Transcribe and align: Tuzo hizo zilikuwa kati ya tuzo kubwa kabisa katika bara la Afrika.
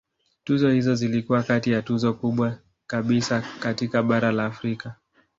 Tuzo 0.43 0.69
hizo 0.71 0.95
zilikuwa 0.95 1.43
kati 1.43 1.71
ya 1.71 1.81
tuzo 1.81 2.13
kubwa 2.13 2.57
kabisa 2.87 3.43
katika 3.59 4.03
bara 4.03 4.31
la 4.31 4.45
Afrika. 4.45 4.95